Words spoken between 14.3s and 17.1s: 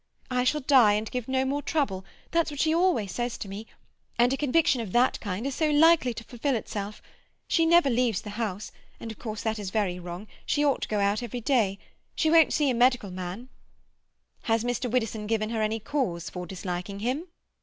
"Has Mr. Widdowson given her any cause for disliking